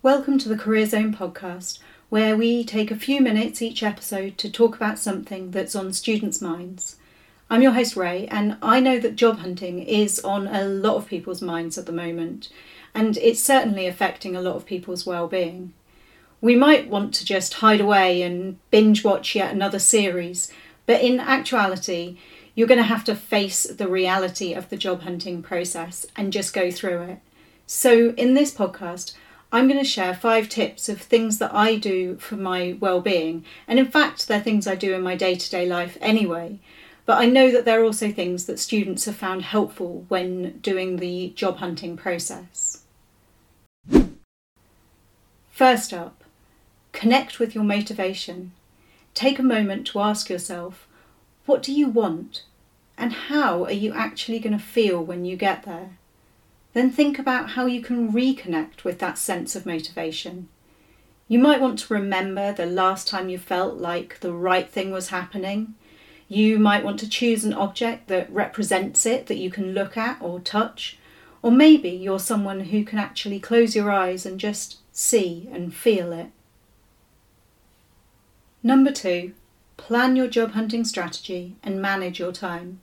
Welcome 0.00 0.38
to 0.38 0.48
the 0.48 0.56
Career 0.56 0.86
Zone 0.86 1.12
podcast, 1.12 1.80
where 2.08 2.36
we 2.36 2.62
take 2.62 2.92
a 2.92 2.96
few 2.96 3.20
minutes 3.20 3.60
each 3.60 3.82
episode 3.82 4.38
to 4.38 4.48
talk 4.48 4.76
about 4.76 4.96
something 4.96 5.50
that's 5.50 5.74
on 5.74 5.92
students' 5.92 6.40
minds. 6.40 6.98
I'm 7.50 7.62
your 7.62 7.72
host, 7.72 7.96
Ray, 7.96 8.28
and 8.28 8.58
I 8.62 8.78
know 8.78 9.00
that 9.00 9.16
job 9.16 9.40
hunting 9.40 9.82
is 9.82 10.20
on 10.20 10.46
a 10.46 10.64
lot 10.64 10.94
of 10.94 11.08
people's 11.08 11.42
minds 11.42 11.76
at 11.76 11.86
the 11.86 11.92
moment, 11.92 12.48
and 12.94 13.16
it's 13.16 13.42
certainly 13.42 13.88
affecting 13.88 14.36
a 14.36 14.40
lot 14.40 14.54
of 14.54 14.66
people's 14.66 15.04
well-being. 15.04 15.72
We 16.40 16.54
might 16.54 16.88
want 16.88 17.12
to 17.14 17.24
just 17.24 17.54
hide 17.54 17.80
away 17.80 18.22
and 18.22 18.56
binge 18.70 19.02
watch 19.02 19.34
yet 19.34 19.52
another 19.52 19.80
series, 19.80 20.52
but 20.86 21.00
in 21.00 21.18
actuality, 21.18 22.18
you're 22.54 22.68
going 22.68 22.78
to 22.78 22.84
have 22.84 23.02
to 23.04 23.16
face 23.16 23.64
the 23.64 23.88
reality 23.88 24.54
of 24.54 24.68
the 24.68 24.76
job 24.76 25.02
hunting 25.02 25.42
process 25.42 26.06
and 26.14 26.32
just 26.32 26.54
go 26.54 26.70
through 26.70 27.02
it. 27.02 27.18
So, 27.66 28.10
in 28.10 28.34
this 28.34 28.54
podcast, 28.54 29.14
I'm 29.50 29.66
going 29.66 29.80
to 29.80 29.84
share 29.84 30.14
five 30.14 30.48
tips 30.48 30.90
of 30.90 31.00
things 31.00 31.38
that 31.38 31.54
I 31.54 31.76
do 31.76 32.16
for 32.16 32.36
my 32.36 32.76
well-being, 32.80 33.44
and 33.66 33.78
in 33.78 33.86
fact, 33.86 34.28
they're 34.28 34.40
things 34.40 34.66
I 34.66 34.74
do 34.74 34.94
in 34.94 35.02
my 35.02 35.16
day-to-day 35.16 35.66
life 35.66 35.96
anyway. 36.02 36.58
But 37.06 37.18
I 37.18 37.24
know 37.24 37.50
that 37.50 37.64
they're 37.64 37.84
also 37.84 38.12
things 38.12 38.44
that 38.44 38.58
students 38.58 39.06
have 39.06 39.16
found 39.16 39.40
helpful 39.42 40.04
when 40.08 40.58
doing 40.58 40.96
the 40.96 41.32
job 41.34 41.56
hunting 41.56 41.96
process. 41.96 42.82
First 45.50 45.94
up, 45.94 46.22
connect 46.92 47.38
with 47.38 47.54
your 47.54 47.64
motivation. 47.64 48.52
Take 49.14 49.38
a 49.38 49.42
moment 49.42 49.86
to 49.88 50.00
ask 50.00 50.28
yourself, 50.28 50.86
what 51.46 51.62
do 51.62 51.72
you 51.72 51.88
want? 51.88 52.44
And 52.98 53.12
how 53.12 53.64
are 53.64 53.72
you 53.72 53.94
actually 53.94 54.40
going 54.40 54.56
to 54.56 54.62
feel 54.62 55.02
when 55.02 55.24
you 55.24 55.36
get 55.36 55.62
there? 55.62 55.96
Then 56.74 56.90
think 56.90 57.18
about 57.18 57.50
how 57.50 57.66
you 57.66 57.80
can 57.80 58.12
reconnect 58.12 58.84
with 58.84 58.98
that 58.98 59.18
sense 59.18 59.56
of 59.56 59.66
motivation. 59.66 60.48
You 61.26 61.38
might 61.38 61.60
want 61.60 61.78
to 61.80 61.94
remember 61.94 62.52
the 62.52 62.66
last 62.66 63.08
time 63.08 63.28
you 63.28 63.38
felt 63.38 63.76
like 63.76 64.20
the 64.20 64.32
right 64.32 64.68
thing 64.68 64.90
was 64.90 65.08
happening. 65.08 65.74
You 66.26 66.58
might 66.58 66.84
want 66.84 67.00
to 67.00 67.08
choose 67.08 67.44
an 67.44 67.54
object 67.54 68.08
that 68.08 68.32
represents 68.32 69.06
it 69.06 69.26
that 69.26 69.38
you 69.38 69.50
can 69.50 69.72
look 69.72 69.96
at 69.96 70.20
or 70.20 70.40
touch. 70.40 70.98
Or 71.40 71.52
maybe 71.52 71.90
you're 71.90 72.18
someone 72.18 72.60
who 72.60 72.84
can 72.84 72.98
actually 72.98 73.40
close 73.40 73.76
your 73.76 73.90
eyes 73.90 74.26
and 74.26 74.40
just 74.40 74.78
see 74.92 75.48
and 75.52 75.74
feel 75.74 76.12
it. 76.12 76.30
Number 78.62 78.90
two, 78.90 79.32
plan 79.76 80.16
your 80.16 80.28
job 80.28 80.52
hunting 80.52 80.84
strategy 80.84 81.56
and 81.62 81.80
manage 81.80 82.18
your 82.18 82.32
time. 82.32 82.80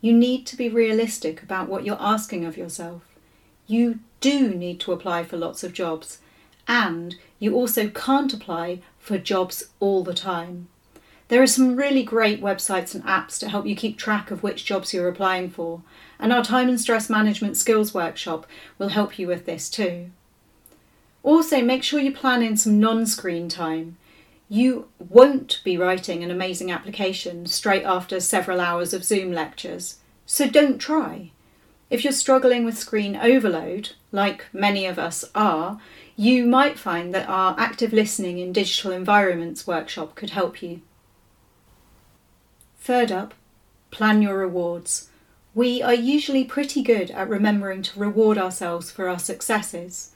You 0.00 0.12
need 0.12 0.46
to 0.46 0.56
be 0.56 0.68
realistic 0.68 1.42
about 1.42 1.68
what 1.68 1.84
you're 1.84 2.00
asking 2.00 2.44
of 2.44 2.56
yourself 2.56 3.09
you 3.70 4.00
do 4.20 4.48
need 4.54 4.80
to 4.80 4.92
apply 4.92 5.24
for 5.24 5.36
lots 5.36 5.62
of 5.62 5.72
jobs, 5.72 6.18
and 6.66 7.16
you 7.38 7.54
also 7.54 7.88
can't 7.88 8.32
apply 8.34 8.80
for 8.98 9.16
jobs 9.16 9.68
all 9.78 10.02
the 10.02 10.14
time. 10.14 10.68
There 11.28 11.40
are 11.40 11.46
some 11.46 11.76
really 11.76 12.02
great 12.02 12.42
websites 12.42 12.94
and 12.94 13.04
apps 13.04 13.38
to 13.38 13.48
help 13.48 13.64
you 13.64 13.76
keep 13.76 13.96
track 13.96 14.32
of 14.32 14.42
which 14.42 14.64
jobs 14.64 14.92
you're 14.92 15.08
applying 15.08 15.48
for, 15.50 15.82
and 16.18 16.32
our 16.32 16.42
time 16.42 16.68
and 16.68 16.80
stress 16.80 17.08
management 17.08 17.56
skills 17.56 17.94
workshop 17.94 18.46
will 18.78 18.88
help 18.88 19.18
you 19.18 19.28
with 19.28 19.46
this 19.46 19.70
too. 19.70 20.10
Also, 21.22 21.62
make 21.62 21.84
sure 21.84 22.00
you 22.00 22.12
plan 22.12 22.42
in 22.42 22.56
some 22.56 22.80
non 22.80 23.06
screen 23.06 23.48
time. 23.48 23.96
You 24.48 24.88
won't 24.98 25.60
be 25.62 25.76
writing 25.76 26.24
an 26.24 26.30
amazing 26.32 26.72
application 26.72 27.46
straight 27.46 27.84
after 27.84 28.18
several 28.18 28.60
hours 28.60 28.92
of 28.92 29.04
Zoom 29.04 29.30
lectures, 29.30 29.98
so 30.26 30.48
don't 30.48 30.78
try. 30.78 31.30
If 31.90 32.04
you're 32.04 32.12
struggling 32.12 32.64
with 32.64 32.78
screen 32.78 33.16
overload, 33.16 33.90
like 34.12 34.46
many 34.52 34.86
of 34.86 34.96
us 34.96 35.24
are, 35.34 35.80
you 36.14 36.46
might 36.46 36.78
find 36.78 37.12
that 37.12 37.28
our 37.28 37.56
active 37.58 37.92
listening 37.92 38.38
in 38.38 38.52
digital 38.52 38.92
environments 38.92 39.66
workshop 39.66 40.14
could 40.14 40.30
help 40.30 40.62
you. 40.62 40.82
Third 42.78 43.10
up, 43.10 43.34
plan 43.90 44.22
your 44.22 44.38
rewards. 44.38 45.08
We 45.52 45.82
are 45.82 45.94
usually 45.94 46.44
pretty 46.44 46.80
good 46.82 47.10
at 47.10 47.28
remembering 47.28 47.82
to 47.82 47.98
reward 47.98 48.38
ourselves 48.38 48.92
for 48.92 49.08
our 49.08 49.18
successes. 49.18 50.12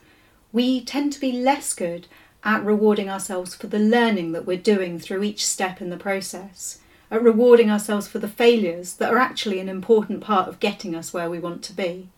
We 0.52 0.84
tend 0.84 1.12
to 1.14 1.20
be 1.20 1.32
less 1.32 1.74
good 1.74 2.06
at 2.44 2.64
rewarding 2.64 3.10
ourselves 3.10 3.56
for 3.56 3.66
the 3.66 3.80
learning 3.80 4.30
that 4.30 4.46
we're 4.46 4.56
doing 4.58 5.00
through 5.00 5.24
each 5.24 5.44
step 5.44 5.80
in 5.80 5.90
the 5.90 5.96
process 5.96 6.78
at 7.10 7.22
rewarding 7.22 7.70
ourselves 7.70 8.08
for 8.08 8.18
the 8.18 8.28
failures 8.28 8.94
that 8.94 9.12
are 9.12 9.18
actually 9.18 9.60
an 9.60 9.68
important 9.68 10.20
part 10.20 10.48
of 10.48 10.60
getting 10.60 10.94
us 10.94 11.12
where 11.12 11.30
we 11.30 11.38
want 11.38 11.62
to 11.64 11.72
be. 11.72 12.08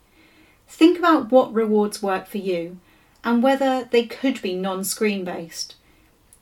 Think 0.69 0.99
about 0.99 1.31
what 1.31 1.53
rewards 1.53 2.03
work 2.03 2.27
for 2.27 2.39
you 2.39 2.79
and 3.25 3.43
whether 3.43 3.89
they 3.91 4.07
could 4.07 4.41
be 4.43 4.55
non 4.55 4.85
screen 4.85 5.25
based. 5.25 5.75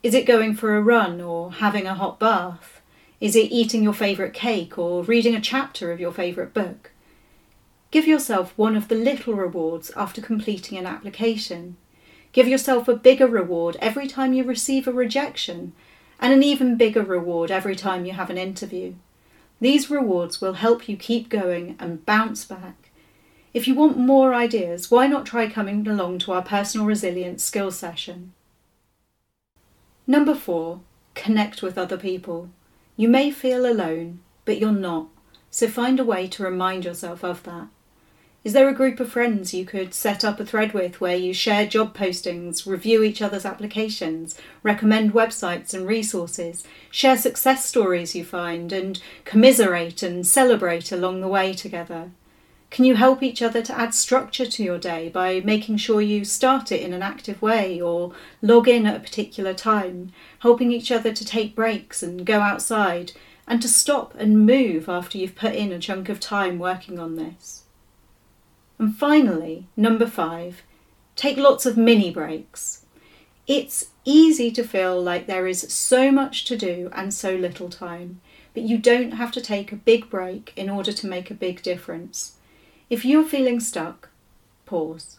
Is 0.02 0.14
it 0.14 0.26
going 0.26 0.54
for 0.54 0.76
a 0.76 0.82
run 0.82 1.20
or 1.20 1.52
having 1.52 1.86
a 1.86 1.94
hot 1.94 2.18
bath? 2.18 2.80
Is 3.20 3.34
it 3.34 3.50
eating 3.50 3.82
your 3.82 3.94
favourite 3.94 4.34
cake 4.34 4.76
or 4.76 5.02
reading 5.02 5.34
a 5.34 5.40
chapter 5.40 5.90
of 5.90 6.00
your 6.00 6.12
favourite 6.12 6.52
book? 6.52 6.90
Give 7.90 8.06
yourself 8.06 8.52
one 8.56 8.76
of 8.76 8.88
the 8.88 8.96
little 8.96 9.34
rewards 9.34 9.90
after 9.96 10.20
completing 10.20 10.76
an 10.76 10.86
application. 10.86 11.76
Give 12.32 12.48
yourself 12.48 12.88
a 12.88 12.96
bigger 12.96 13.28
reward 13.28 13.76
every 13.80 14.08
time 14.08 14.32
you 14.32 14.44
receive 14.44 14.86
a 14.86 14.92
rejection 14.92 15.72
and 16.24 16.32
an 16.32 16.42
even 16.42 16.74
bigger 16.74 17.02
reward 17.02 17.50
every 17.50 17.76
time 17.76 18.06
you 18.06 18.12
have 18.14 18.30
an 18.30 18.38
interview. 18.38 18.94
These 19.60 19.90
rewards 19.90 20.40
will 20.40 20.54
help 20.54 20.88
you 20.88 20.96
keep 20.96 21.28
going 21.28 21.76
and 21.78 22.06
bounce 22.06 22.46
back. 22.46 22.88
If 23.52 23.68
you 23.68 23.74
want 23.74 23.98
more 23.98 24.32
ideas, 24.32 24.90
why 24.90 25.06
not 25.06 25.26
try 25.26 25.50
coming 25.50 25.86
along 25.86 26.20
to 26.20 26.32
our 26.32 26.40
personal 26.40 26.86
resilience 26.86 27.44
skill 27.44 27.70
session? 27.70 28.32
Number 30.06 30.34
four, 30.34 30.80
connect 31.14 31.60
with 31.60 31.76
other 31.76 31.98
people. 31.98 32.48
You 32.96 33.10
may 33.10 33.30
feel 33.30 33.66
alone, 33.66 34.20
but 34.46 34.58
you're 34.58 34.72
not, 34.72 35.08
so 35.50 35.68
find 35.68 36.00
a 36.00 36.04
way 36.04 36.26
to 36.28 36.42
remind 36.42 36.86
yourself 36.86 37.22
of 37.22 37.42
that. 37.42 37.66
Is 38.44 38.52
there 38.52 38.68
a 38.68 38.74
group 38.74 39.00
of 39.00 39.10
friends 39.10 39.54
you 39.54 39.64
could 39.64 39.94
set 39.94 40.22
up 40.22 40.38
a 40.38 40.44
thread 40.44 40.74
with 40.74 41.00
where 41.00 41.16
you 41.16 41.32
share 41.32 41.66
job 41.66 41.96
postings, 41.96 42.66
review 42.66 43.02
each 43.02 43.22
other's 43.22 43.46
applications, 43.46 44.38
recommend 44.62 45.14
websites 45.14 45.72
and 45.72 45.86
resources, 45.86 46.62
share 46.90 47.16
success 47.16 47.64
stories 47.64 48.14
you 48.14 48.22
find, 48.22 48.70
and 48.70 49.00
commiserate 49.24 50.02
and 50.02 50.26
celebrate 50.26 50.92
along 50.92 51.22
the 51.22 51.28
way 51.28 51.54
together? 51.54 52.10
Can 52.68 52.84
you 52.84 52.96
help 52.96 53.22
each 53.22 53.40
other 53.40 53.62
to 53.62 53.78
add 53.78 53.94
structure 53.94 54.44
to 54.44 54.62
your 54.62 54.78
day 54.78 55.08
by 55.08 55.40
making 55.40 55.78
sure 55.78 56.02
you 56.02 56.22
start 56.22 56.70
it 56.70 56.82
in 56.82 56.92
an 56.92 57.02
active 57.02 57.40
way 57.40 57.80
or 57.80 58.12
log 58.42 58.68
in 58.68 58.84
at 58.84 58.96
a 58.96 59.00
particular 59.00 59.54
time, 59.54 60.12
helping 60.40 60.70
each 60.70 60.92
other 60.92 61.14
to 61.14 61.24
take 61.24 61.56
breaks 61.56 62.02
and 62.02 62.26
go 62.26 62.40
outside, 62.40 63.12
and 63.48 63.62
to 63.62 63.68
stop 63.68 64.14
and 64.18 64.44
move 64.44 64.86
after 64.86 65.16
you've 65.16 65.34
put 65.34 65.54
in 65.54 65.72
a 65.72 65.78
chunk 65.78 66.10
of 66.10 66.20
time 66.20 66.58
working 66.58 66.98
on 66.98 67.16
this? 67.16 67.63
And 68.78 68.96
finally, 68.96 69.66
number 69.76 70.06
five, 70.06 70.62
take 71.16 71.36
lots 71.36 71.66
of 71.66 71.76
mini 71.76 72.10
breaks. 72.10 72.84
It's 73.46 73.90
easy 74.04 74.50
to 74.52 74.64
feel 74.64 75.00
like 75.00 75.26
there 75.26 75.46
is 75.46 75.72
so 75.72 76.10
much 76.10 76.44
to 76.46 76.56
do 76.56 76.90
and 76.92 77.12
so 77.12 77.34
little 77.34 77.68
time, 77.68 78.20
but 78.52 78.62
you 78.62 78.78
don't 78.78 79.12
have 79.12 79.32
to 79.32 79.40
take 79.40 79.70
a 79.70 79.76
big 79.76 80.10
break 80.10 80.52
in 80.56 80.70
order 80.70 80.92
to 80.92 81.06
make 81.06 81.30
a 81.30 81.34
big 81.34 81.62
difference. 81.62 82.36
If 82.88 83.04
you're 83.04 83.24
feeling 83.24 83.60
stuck, 83.60 84.08
pause. 84.66 85.18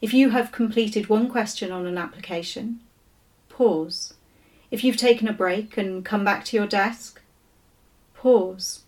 If 0.00 0.12
you 0.12 0.30
have 0.30 0.52
completed 0.52 1.08
one 1.08 1.28
question 1.28 1.72
on 1.72 1.86
an 1.86 1.98
application, 1.98 2.80
pause. 3.48 4.14
If 4.70 4.84
you've 4.84 4.96
taken 4.96 5.28
a 5.28 5.32
break 5.32 5.76
and 5.76 6.04
come 6.04 6.24
back 6.24 6.44
to 6.46 6.56
your 6.56 6.66
desk, 6.66 7.22
pause. 8.14 8.82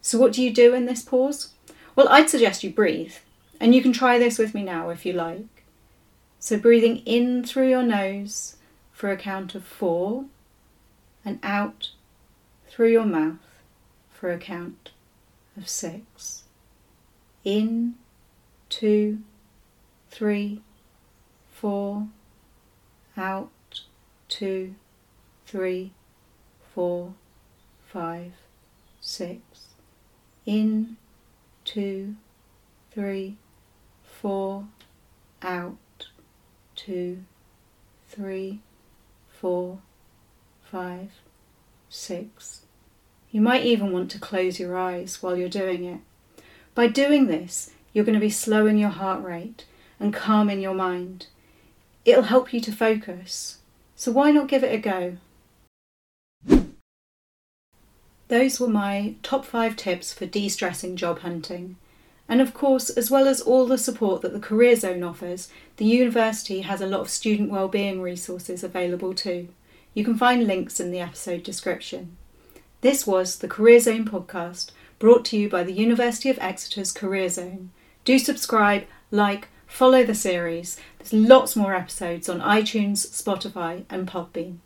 So, 0.00 0.18
what 0.18 0.32
do 0.32 0.42
you 0.42 0.52
do 0.52 0.74
in 0.74 0.86
this 0.86 1.02
pause? 1.02 1.50
Well, 1.96 2.08
I'd 2.08 2.30
suggest 2.30 2.62
you 2.62 2.70
breathe, 2.70 3.14
and 3.58 3.74
you 3.74 3.82
can 3.82 3.92
try 3.92 4.18
this 4.18 4.38
with 4.38 4.54
me 4.54 4.62
now 4.62 4.90
if 4.90 5.04
you 5.04 5.12
like. 5.12 5.64
So, 6.38 6.58
breathing 6.58 6.98
in 6.98 7.44
through 7.44 7.68
your 7.68 7.82
nose 7.82 8.56
for 8.92 9.10
a 9.10 9.16
count 9.16 9.54
of 9.54 9.64
four, 9.64 10.24
and 11.24 11.38
out 11.42 11.90
through 12.68 12.90
your 12.90 13.04
mouth 13.04 13.38
for 14.10 14.32
a 14.32 14.38
count 14.38 14.90
of 15.56 15.68
six. 15.68 16.44
In, 17.44 17.94
two, 18.68 19.18
three, 20.10 20.62
four, 21.50 22.08
out, 23.16 23.82
two, 24.28 24.74
three, 25.46 25.92
four, 26.74 27.14
five, 27.86 28.32
six. 29.00 29.40
In, 30.46 30.96
two, 31.72 32.16
three, 32.90 33.36
four, 34.02 34.66
out, 35.40 35.76
two, 36.74 37.22
three, 38.08 38.58
four, 39.28 39.78
five, 40.64 41.10
six. 41.88 42.62
You 43.30 43.40
might 43.40 43.64
even 43.64 43.92
want 43.92 44.10
to 44.10 44.18
close 44.18 44.58
your 44.58 44.76
eyes 44.76 45.22
while 45.22 45.36
you're 45.36 45.48
doing 45.48 45.84
it. 45.84 46.00
By 46.74 46.88
doing 46.88 47.28
this, 47.28 47.70
you're 47.92 48.04
going 48.04 48.18
to 48.18 48.20
be 48.20 48.30
slowing 48.30 48.76
your 48.76 48.90
heart 48.90 49.22
rate 49.22 49.64
and 50.00 50.12
calming 50.12 50.60
your 50.60 50.74
mind. 50.74 51.28
It'll 52.04 52.24
help 52.24 52.52
you 52.52 52.60
to 52.62 52.72
focus. 52.72 53.58
So 53.94 54.10
why 54.10 54.32
not 54.32 54.48
give 54.48 54.64
it 54.64 54.74
a 54.74 54.78
go? 54.78 55.18
Those 58.30 58.60
were 58.60 58.68
my 58.68 59.16
top 59.24 59.44
five 59.44 59.74
tips 59.74 60.12
for 60.12 60.24
de 60.24 60.48
stressing 60.48 60.94
job 60.94 61.18
hunting. 61.18 61.74
And 62.28 62.40
of 62.40 62.54
course, 62.54 62.88
as 62.88 63.10
well 63.10 63.26
as 63.26 63.40
all 63.40 63.66
the 63.66 63.76
support 63.76 64.22
that 64.22 64.32
the 64.32 64.38
Career 64.38 64.76
Zone 64.76 65.02
offers, 65.02 65.48
the 65.78 65.84
university 65.84 66.60
has 66.60 66.80
a 66.80 66.86
lot 66.86 67.00
of 67.00 67.08
student 67.08 67.50
wellbeing 67.50 68.00
resources 68.00 68.62
available 68.62 69.14
too. 69.14 69.48
You 69.94 70.04
can 70.04 70.16
find 70.16 70.46
links 70.46 70.78
in 70.78 70.92
the 70.92 71.00
episode 71.00 71.42
description. 71.42 72.16
This 72.82 73.04
was 73.04 73.38
the 73.38 73.48
Career 73.48 73.80
Zone 73.80 74.04
podcast 74.04 74.70
brought 75.00 75.24
to 75.24 75.36
you 75.36 75.48
by 75.48 75.64
the 75.64 75.72
University 75.72 76.30
of 76.30 76.38
Exeter's 76.38 76.92
Career 76.92 77.28
Zone. 77.28 77.72
Do 78.04 78.16
subscribe, 78.16 78.84
like, 79.10 79.48
follow 79.66 80.04
the 80.04 80.14
series. 80.14 80.78
There's 81.00 81.12
lots 81.12 81.56
more 81.56 81.74
episodes 81.74 82.28
on 82.28 82.40
iTunes, 82.40 83.08
Spotify, 83.08 83.86
and 83.90 84.06
Podbean. 84.06 84.58